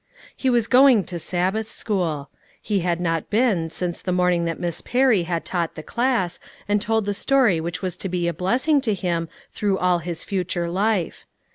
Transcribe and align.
He 0.35 0.49
was 0.49 0.65
going 0.65 1.03
to 1.03 1.19
Sabbath 1.19 1.69
school. 1.69 2.31
He 2.59 2.79
had 2.79 2.99
not 2.99 3.29
been 3.29 3.69
since 3.69 4.01
the 4.01 4.11
morning 4.11 4.45
that 4.45 4.59
Miss 4.59 4.81
Perry 4.81 5.21
had 5.29 5.45
taught 5.45 5.75
the 5.75 5.83
class, 5.83 6.39
and 6.67 6.81
told 6.81 7.05
the 7.05 7.13
story 7.13 7.61
which 7.61 7.83
was 7.83 7.95
to 7.97 8.09
be 8.09 8.27
a 8.27 8.33
blessing 8.33 8.81
to 8.81 8.95
him 8.95 9.29
through 9.51 9.77
all 9.77 9.99
his 9.99 10.23
future 10.23 10.67
life. 10.71 11.27